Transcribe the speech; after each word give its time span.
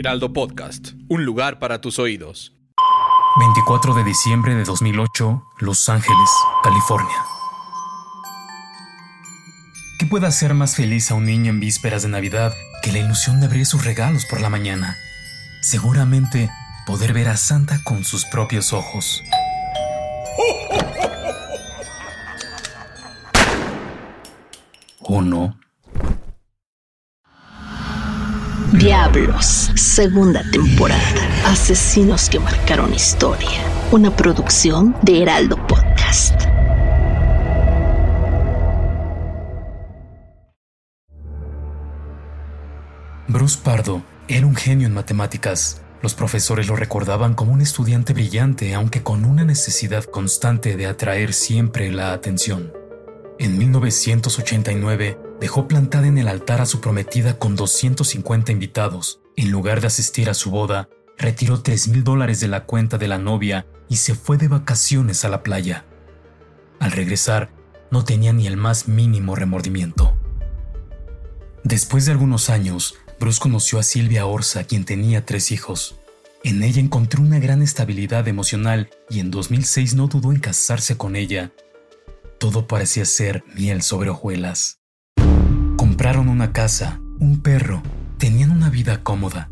Heraldo 0.00 0.32
Podcast, 0.32 0.92
un 1.10 1.26
lugar 1.26 1.58
para 1.58 1.82
tus 1.82 1.98
oídos. 1.98 2.54
24 3.38 3.92
de 3.92 4.02
diciembre 4.02 4.54
de 4.54 4.64
2008, 4.64 5.44
Los 5.58 5.90
Ángeles, 5.90 6.30
California. 6.62 7.22
¿Qué 9.98 10.06
puede 10.06 10.26
hacer 10.26 10.54
más 10.54 10.74
feliz 10.74 11.10
a 11.10 11.16
un 11.16 11.26
niño 11.26 11.50
en 11.50 11.60
vísperas 11.60 12.02
de 12.02 12.08
Navidad 12.08 12.54
que 12.82 12.92
la 12.92 13.00
ilusión 13.00 13.40
de 13.40 13.46
abrir 13.46 13.66
sus 13.66 13.84
regalos 13.84 14.24
por 14.24 14.40
la 14.40 14.48
mañana? 14.48 14.96
Seguramente 15.60 16.48
poder 16.86 17.12
ver 17.12 17.28
a 17.28 17.36
Santa 17.36 17.84
con 17.84 18.02
sus 18.02 18.24
propios 18.24 18.72
ojos. 18.72 19.22
¿O 25.00 25.20
no? 25.20 25.58
Diablos, 28.72 29.72
segunda 29.74 30.44
temporada. 30.52 31.02
Asesinos 31.44 32.30
que 32.30 32.38
marcaron 32.38 32.94
historia. 32.94 33.48
Una 33.90 34.14
producción 34.14 34.94
de 35.02 35.22
Heraldo 35.22 35.56
Podcast. 35.66 36.40
Bruce 43.26 43.58
Pardo 43.60 44.02
era 44.28 44.46
un 44.46 44.54
genio 44.54 44.86
en 44.86 44.94
matemáticas. 44.94 45.82
Los 46.00 46.14
profesores 46.14 46.68
lo 46.68 46.76
recordaban 46.76 47.34
como 47.34 47.52
un 47.52 47.62
estudiante 47.62 48.12
brillante, 48.12 48.74
aunque 48.74 49.02
con 49.02 49.24
una 49.24 49.44
necesidad 49.44 50.04
constante 50.04 50.76
de 50.76 50.86
atraer 50.86 51.32
siempre 51.32 51.90
la 51.90 52.12
atención. 52.12 52.72
En 53.40 53.58
1989 53.58 55.29
dejó 55.40 55.66
plantada 55.66 56.06
en 56.06 56.18
el 56.18 56.28
altar 56.28 56.60
a 56.60 56.66
su 56.66 56.80
prometida 56.80 57.38
con 57.38 57.56
250 57.56 58.52
invitados. 58.52 59.20
En 59.36 59.50
lugar 59.50 59.80
de 59.80 59.86
asistir 59.86 60.28
a 60.28 60.34
su 60.34 60.50
boda, 60.50 60.88
retiró 61.16 61.62
3 61.62 61.88
mil 61.88 62.04
dólares 62.04 62.40
de 62.40 62.48
la 62.48 62.64
cuenta 62.66 62.98
de 62.98 63.08
la 63.08 63.18
novia 63.18 63.66
y 63.88 63.96
se 63.96 64.14
fue 64.14 64.36
de 64.36 64.48
vacaciones 64.48 65.24
a 65.24 65.28
la 65.28 65.42
playa. 65.42 65.84
Al 66.78 66.92
regresar, 66.92 67.50
no 67.90 68.04
tenía 68.04 68.32
ni 68.32 68.46
el 68.46 68.56
más 68.56 68.86
mínimo 68.86 69.34
remordimiento. 69.34 70.16
Después 71.64 72.06
de 72.06 72.12
algunos 72.12 72.50
años, 72.50 72.94
Bruce 73.18 73.40
conoció 73.40 73.78
a 73.78 73.82
Silvia 73.82 74.26
Orsa, 74.26 74.64
quien 74.64 74.84
tenía 74.84 75.26
tres 75.26 75.52
hijos. 75.52 75.96
En 76.42 76.62
ella 76.62 76.80
encontró 76.80 77.22
una 77.22 77.38
gran 77.38 77.62
estabilidad 77.62 78.28
emocional 78.28 78.88
y 79.10 79.20
en 79.20 79.30
2006 79.30 79.94
no 79.94 80.06
dudó 80.06 80.32
en 80.32 80.40
casarse 80.40 80.96
con 80.96 81.16
ella. 81.16 81.52
Todo 82.38 82.66
parecía 82.66 83.04
ser 83.04 83.44
miel 83.54 83.82
sobre 83.82 84.08
hojuelas. 84.08 84.79
Compraron 86.00 86.30
una 86.30 86.54
casa, 86.54 86.98
un 87.18 87.42
perro, 87.42 87.82
tenían 88.16 88.52
una 88.52 88.70
vida 88.70 89.02
cómoda, 89.02 89.50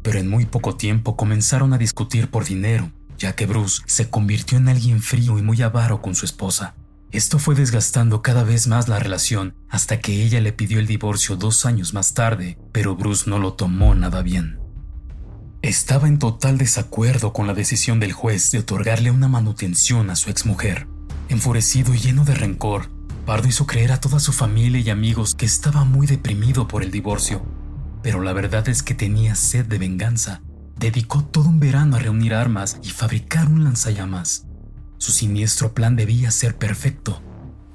pero 0.00 0.18
en 0.18 0.26
muy 0.26 0.46
poco 0.46 0.74
tiempo 0.74 1.18
comenzaron 1.18 1.74
a 1.74 1.76
discutir 1.76 2.30
por 2.30 2.46
dinero, 2.46 2.90
ya 3.18 3.34
que 3.34 3.44
Bruce 3.44 3.82
se 3.84 4.08
convirtió 4.08 4.56
en 4.56 4.68
alguien 4.68 5.02
frío 5.02 5.38
y 5.38 5.42
muy 5.42 5.60
avaro 5.60 6.00
con 6.00 6.14
su 6.14 6.24
esposa. 6.24 6.76
Esto 7.10 7.38
fue 7.38 7.54
desgastando 7.54 8.22
cada 8.22 8.42
vez 8.42 8.68
más 8.68 8.88
la 8.88 9.00
relación 9.00 9.54
hasta 9.68 10.00
que 10.00 10.22
ella 10.22 10.40
le 10.40 10.54
pidió 10.54 10.78
el 10.78 10.86
divorcio 10.86 11.36
dos 11.36 11.66
años 11.66 11.92
más 11.92 12.14
tarde, 12.14 12.56
pero 12.72 12.96
Bruce 12.96 13.28
no 13.28 13.38
lo 13.38 13.52
tomó 13.52 13.94
nada 13.94 14.22
bien. 14.22 14.60
Estaba 15.60 16.08
en 16.08 16.18
total 16.18 16.56
desacuerdo 16.56 17.34
con 17.34 17.46
la 17.46 17.52
decisión 17.52 18.00
del 18.00 18.14
juez 18.14 18.50
de 18.50 18.60
otorgarle 18.60 19.10
una 19.10 19.28
manutención 19.28 20.08
a 20.08 20.16
su 20.16 20.30
exmujer. 20.30 20.88
Enfurecido 21.28 21.92
y 21.92 21.98
lleno 21.98 22.24
de 22.24 22.34
rencor, 22.34 22.88
Pardo 23.26 23.46
hizo 23.46 23.66
creer 23.66 23.92
a 23.92 24.00
toda 24.00 24.18
su 24.18 24.32
familia 24.32 24.80
y 24.80 24.90
amigos 24.90 25.36
que 25.36 25.46
estaba 25.46 25.84
muy 25.84 26.08
deprimido 26.08 26.66
por 26.66 26.82
el 26.82 26.90
divorcio, 26.90 27.44
pero 28.02 28.20
la 28.20 28.32
verdad 28.32 28.68
es 28.68 28.82
que 28.82 28.94
tenía 28.94 29.36
sed 29.36 29.64
de 29.66 29.78
venganza. 29.78 30.42
Dedicó 30.76 31.22
todo 31.22 31.48
un 31.48 31.60
verano 31.60 31.94
a 31.94 32.00
reunir 32.00 32.34
armas 32.34 32.80
y 32.82 32.90
fabricar 32.90 33.46
un 33.46 33.62
lanzallamas. 33.62 34.46
Su 34.98 35.12
siniestro 35.12 35.72
plan 35.72 35.94
debía 35.94 36.32
ser 36.32 36.56
perfecto, 36.56 37.22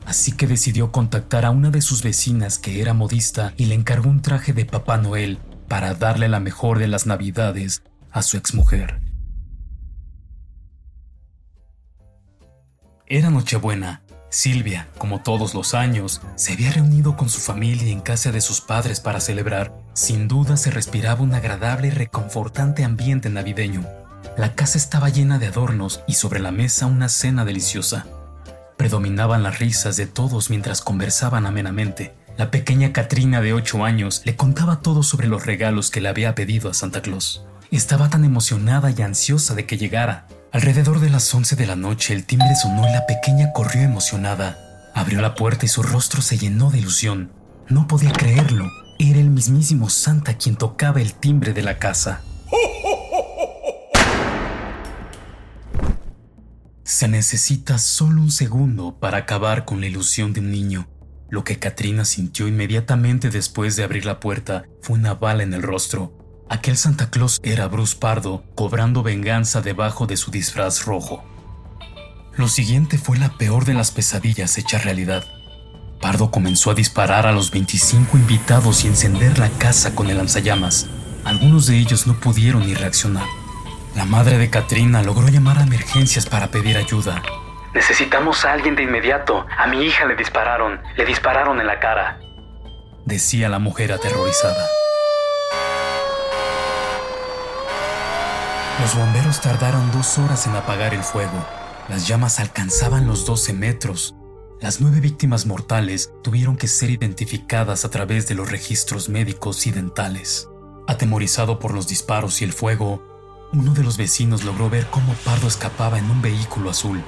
así 0.06 0.34
que 0.34 0.48
decidió 0.48 0.92
contactar 0.92 1.46
a 1.46 1.52
una 1.52 1.70
de 1.70 1.82
sus 1.82 2.04
vecinas 2.04 2.58
que 2.58 2.82
era 2.82 2.94
modista 2.94 3.54
y 3.56 3.68
le 3.68 3.76
encargó 3.76 4.10
un 4.10 4.22
traje 4.22 4.52
de 4.52 4.66
Papá 4.66 4.98
Noel 4.98 5.40
para 5.70 5.94
darle 5.94 6.28
la 6.28 6.42
mejor 6.42 6.78
de 6.78 6.90
las 6.90 7.06
navidades 7.06 7.84
a 8.12 8.22
su 8.22 8.36
exmujer. 8.36 9.00
Era 13.06 13.30
Nochebuena. 13.30 14.04
Silvia, 14.30 14.90
como 14.98 15.22
todos 15.22 15.54
los 15.54 15.74
años, 15.74 16.22
se 16.36 16.54
había 16.54 16.72
reunido 16.72 17.16
con 17.16 17.30
su 17.30 17.40
familia 17.40 17.92
en 17.92 18.02
casa 18.02 18.32
de 18.32 18.42
sus 18.42 18.60
padres 18.60 19.00
para 19.00 19.22
celebrar. 19.22 19.74
Sin 19.94 20.28
duda 20.28 20.58
se 20.58 20.70
respiraba 20.70 21.22
un 21.22 21.34
agradable 21.34 21.88
y 21.88 21.92
reconfortante 21.92 22.84
ambiente 22.84 23.30
navideño. 23.30 23.86
La 24.38 24.54
casa 24.54 24.78
estaba 24.78 25.10
llena 25.10 25.40
de 25.40 25.48
adornos 25.48 26.02
y 26.08 26.16
sobre 26.16 26.42
la 26.42 26.52
mesa 26.52 26.88
una 26.88 27.08
cena 27.08 27.46
deliciosa. 27.46 28.06
Predominaban 28.76 29.44
las 29.44 29.60
risas 29.60 29.96
de 29.96 30.08
todos 30.08 30.50
mientras 30.50 30.82
conversaban 30.82 31.46
amenamente. 31.46 32.14
La 32.38 32.52
pequeña 32.52 32.94
Katrina 32.94 33.42
de 33.42 33.54
8 33.54 33.84
años 33.86 34.22
le 34.26 34.36
contaba 34.36 34.82
todo 34.82 35.04
sobre 35.04 35.28
los 35.28 35.46
regalos 35.46 35.90
que 35.90 36.02
le 36.02 36.10
había 36.10 36.36
pedido 36.36 36.70
a 36.70 36.74
Santa 36.74 37.02
Claus. 37.02 37.44
Estaba 37.72 38.10
tan 38.10 38.26
emocionada 38.26 38.92
y 38.92 39.02
ansiosa 39.02 39.56
de 39.56 39.66
que 39.66 39.78
llegara. 39.78 40.28
Alrededor 40.54 41.02
de 41.02 41.10
las 41.10 41.34
11 41.34 41.58
de 41.58 41.66
la 41.66 41.76
noche 41.76 42.14
el 42.14 42.26
timbre 42.26 42.56
sonó 42.56 42.88
y 42.88 42.92
la 42.92 43.06
pequeña 43.06 43.52
corrió 43.52 43.82
emocionada. 43.82 44.58
Abrió 44.96 45.22
la 45.22 45.36
puerta 45.36 45.66
y 45.66 45.68
su 45.68 45.84
rostro 45.84 46.22
se 46.22 46.38
llenó 46.38 46.72
de 46.72 46.80
ilusión. 46.80 47.34
No 47.68 47.88
podía 47.88 48.14
creerlo. 48.14 48.66
Era 48.98 49.20
el 49.20 49.30
mismísimo 49.30 49.90
Santa 49.90 50.38
quien 50.38 50.56
tocaba 50.56 51.02
el 51.02 51.14
timbre 51.14 51.54
de 51.54 51.64
la 51.64 51.78
casa. 51.80 52.22
Se 56.84 57.10
necesita 57.10 57.78
solo 57.78 58.22
un 58.22 58.32
segundo 58.32 58.98
para 58.98 59.18
acabar 59.18 59.66
con 59.66 59.82
la 59.82 59.88
ilusión 59.88 60.32
de 60.32 60.40
un 60.40 60.50
niño. 60.50 60.88
Lo 61.30 61.44
que 61.44 61.60
Katrina 61.60 62.06
sintió 62.06 62.48
inmediatamente 62.48 63.30
después 63.30 63.76
de 63.76 63.84
abrir 63.84 64.06
la 64.06 64.22
puerta 64.22 64.64
fue 64.82 64.98
una 64.98 65.14
bala 65.14 65.44
en 65.44 65.54
el 65.54 65.62
rostro. 65.62 66.17
Aquel 66.50 66.78
Santa 66.78 67.10
Claus 67.10 67.42
era 67.44 67.68
Bruce 67.68 67.98
Pardo 68.00 68.42
cobrando 68.56 69.04
venganza 69.04 69.62
debajo 69.62 70.08
de 70.08 70.16
su 70.16 70.32
disfraz 70.32 70.86
rojo. 70.86 71.24
Lo 72.38 72.48
siguiente 72.48 72.98
fue 72.98 73.18
la 73.18 73.38
peor 73.38 73.66
de 73.66 73.74
las 73.74 73.92
pesadillas 73.92 74.58
hecha 74.58 74.78
realidad. 74.78 75.26
Pardo 76.00 76.32
comenzó 76.32 76.72
a 76.72 76.74
disparar 76.74 77.28
a 77.28 77.34
los 77.34 77.52
25 77.52 78.18
invitados 78.18 78.86
y 78.86 78.88
encender 78.88 79.40
la 79.40 79.50
casa 79.50 79.94
con 79.94 80.10
el 80.10 80.18
lanzallamas. 80.18 80.88
Algunos 81.26 81.68
de 81.68 81.80
ellos 81.80 82.08
no 82.08 82.14
pudieron 82.14 82.66
ni 82.66 82.76
reaccionar. 82.76 83.26
La 83.94 84.06
madre 84.06 84.38
de 84.38 84.50
Katrina 84.50 85.02
logró 85.02 85.28
llamar 85.28 85.58
a 85.58 85.64
emergencias 85.64 86.28
para 86.28 86.50
pedir 86.50 86.78
ayuda. 86.78 87.22
Necesitamos 87.74 88.46
a 88.46 88.54
alguien 88.54 88.76
de 88.76 88.84
inmediato. 88.84 89.46
A 89.58 89.68
mi 89.68 89.84
hija 89.84 90.06
le 90.06 90.16
dispararon. 90.16 90.80
Le 90.96 91.06
dispararon 91.06 91.60
en 91.60 91.68
la 91.68 91.80
cara. 91.80 92.20
Decía 93.06 93.50
la 93.50 93.60
mujer 93.60 93.92
aterrorizada. 93.92 94.66
Los 98.80 98.96
bomberos 98.96 99.42
tardaron 99.42 99.92
dos 99.92 100.20
horas 100.20 100.46
en 100.46 100.56
apagar 100.56 100.94
el 100.94 101.02
fuego. 101.02 101.44
Las 101.90 102.08
llamas 102.08 102.40
alcanzaban 102.40 103.08
los 103.08 103.26
12 103.26 103.54
metros. 103.54 104.16
Las 104.62 104.82
nueve 104.82 105.00
víctimas 105.00 105.48
mortales 105.48 106.12
tuvieron 106.22 106.58
que 106.58 106.68
ser 106.68 106.92
identificadas 106.92 107.86
a 107.86 107.90
través 107.90 108.28
de 108.28 108.36
los 108.36 108.52
registros 108.52 109.10
médicos 109.10 109.66
y 109.66 109.72
dentales. 109.72 110.48
Atemorizado 110.88 111.58
por 111.58 111.74
los 111.74 111.88
disparos 111.88 112.42
y 112.42 112.46
el 112.46 112.54
fuego, 112.54 113.04
uno 113.52 113.74
de 113.74 113.84
los 113.84 113.98
vecinos 113.98 114.44
logró 114.44 114.70
ver 114.70 114.86
cómo 114.92 115.14
Pardo 115.26 115.48
escapaba 115.48 115.98
en 115.98 116.12
un 116.12 116.22
vehículo 116.22 116.70
azul, 116.70 117.04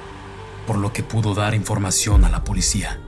por 0.66 0.76
lo 0.76 0.92
que 0.92 1.04
pudo 1.04 1.34
dar 1.34 1.54
información 1.54 2.24
a 2.24 2.30
la 2.30 2.42
policía. 2.42 3.00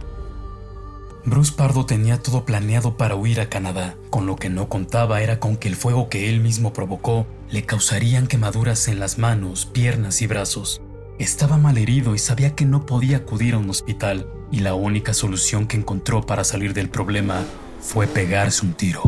Bruce 1.24 1.52
Pardo 1.52 1.86
tenía 1.86 2.20
todo 2.20 2.44
planeado 2.44 2.96
para 2.96 3.14
huir 3.14 3.40
a 3.40 3.48
Canadá, 3.48 3.96
con 4.10 4.26
lo 4.26 4.34
que 4.34 4.50
no 4.50 4.68
contaba 4.68 5.22
era 5.22 5.38
con 5.38 5.56
que 5.56 5.68
el 5.68 5.76
fuego 5.76 6.08
que 6.08 6.28
él 6.28 6.40
mismo 6.40 6.72
provocó 6.72 7.28
le 7.48 7.64
causarían 7.64 8.26
quemaduras 8.26 8.88
en 8.88 8.98
las 8.98 9.18
manos, 9.18 9.66
piernas 9.66 10.20
y 10.20 10.26
brazos. 10.26 10.82
Estaba 11.20 11.58
mal 11.58 11.78
herido 11.78 12.16
y 12.16 12.18
sabía 12.18 12.56
que 12.56 12.64
no 12.64 12.86
podía 12.86 13.18
acudir 13.18 13.54
a 13.54 13.58
un 13.58 13.70
hospital, 13.70 14.26
y 14.50 14.60
la 14.60 14.74
única 14.74 15.14
solución 15.14 15.68
que 15.68 15.76
encontró 15.76 16.26
para 16.26 16.42
salir 16.42 16.74
del 16.74 16.90
problema 16.90 17.44
fue 17.80 18.08
pegarse 18.08 18.66
un 18.66 18.74
tiro. 18.74 19.02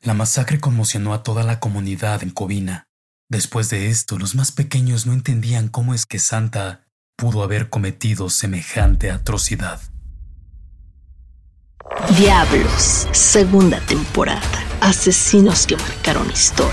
La 0.00 0.14
masacre 0.14 0.60
conmocionó 0.60 1.12
a 1.12 1.22
toda 1.22 1.42
la 1.42 1.60
comunidad 1.60 2.22
en 2.22 2.30
Covina. 2.30 2.88
Después 3.28 3.68
de 3.68 3.88
esto, 3.88 4.18
los 4.18 4.34
más 4.34 4.50
pequeños 4.50 5.04
no 5.04 5.12
entendían 5.12 5.68
cómo 5.68 5.92
es 5.92 6.06
que 6.06 6.18
Santa 6.18 6.86
pudo 7.16 7.42
haber 7.42 7.68
cometido 7.68 8.30
semejante 8.30 9.10
atrocidad. 9.10 9.80
Diablos, 12.14 13.08
segunda 13.10 13.80
temporada. 13.80 14.40
Asesinos 14.80 15.66
que 15.66 15.76
marcaron 15.76 16.30
historia. 16.30 16.70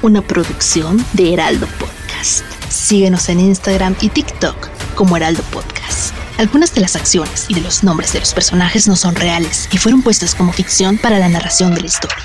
Una 0.00 0.22
producción 0.22 1.04
de 1.12 1.34
Heraldo 1.34 1.66
Podcast. 1.78 2.44
Síguenos 2.70 3.28
en 3.28 3.40
Instagram 3.40 3.94
y 4.00 4.08
TikTok 4.08 4.68
como 4.94 5.18
Heraldo 5.18 5.42
Podcast. 5.52 6.14
Algunas 6.38 6.74
de 6.74 6.80
las 6.80 6.96
acciones 6.96 7.44
y 7.48 7.54
de 7.54 7.60
los 7.60 7.84
nombres 7.84 8.14
de 8.14 8.20
los 8.20 8.32
personajes 8.32 8.88
no 8.88 8.96
son 8.96 9.14
reales 9.14 9.68
y 9.70 9.76
fueron 9.76 10.00
puestas 10.02 10.34
como 10.34 10.50
ficción 10.50 10.96
para 10.96 11.18
la 11.18 11.28
narración 11.28 11.74
de 11.74 11.82
la 11.82 11.86
historia. 11.86 12.24